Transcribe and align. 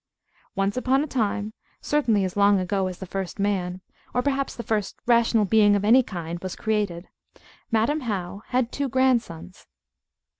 Once 0.55 0.77
upon 0.77 1.03
a 1.03 1.07
time, 1.07 1.53
certainly 1.79 2.25
as 2.25 2.35
long 2.35 2.59
ago 2.59 2.87
as 2.87 2.97
the 2.97 3.05
first 3.05 3.37
man, 3.37 3.81
or 4.15 4.23
perhaps 4.23 4.55
the 4.55 4.63
first 4.63 4.95
rational 5.05 5.45
being 5.45 5.75
of 5.75 5.85
any 5.85 6.01
kind, 6.01 6.39
was 6.39 6.55
created, 6.55 7.07
Madam 7.71 7.99
How 7.99 8.41
had 8.47 8.71
two 8.71 8.89
grandsons. 8.89 9.67